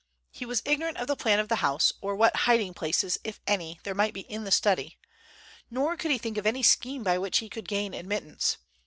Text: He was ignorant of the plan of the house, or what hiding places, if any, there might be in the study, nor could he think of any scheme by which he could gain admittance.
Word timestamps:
He 0.31 0.47
was 0.47 0.63
ignorant 0.65 0.97
of 0.97 1.05
the 1.05 1.15
plan 1.15 1.37
of 1.37 1.47
the 1.47 1.57
house, 1.57 1.93
or 2.01 2.15
what 2.15 2.35
hiding 2.47 2.73
places, 2.73 3.19
if 3.23 3.39
any, 3.45 3.79
there 3.83 3.93
might 3.93 4.15
be 4.15 4.21
in 4.21 4.45
the 4.45 4.51
study, 4.51 4.97
nor 5.69 5.95
could 5.95 6.09
he 6.09 6.17
think 6.17 6.39
of 6.39 6.47
any 6.47 6.63
scheme 6.63 7.03
by 7.03 7.19
which 7.19 7.37
he 7.37 7.49
could 7.49 7.67
gain 7.67 7.93
admittance. 7.93 8.57